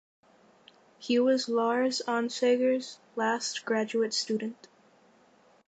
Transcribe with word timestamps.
He 0.97 1.19
was 1.19 1.47
Lars 1.47 2.01
Onsager's 2.07 2.97
last 3.15 3.63
graduate 3.65 4.15
student. 4.15 4.67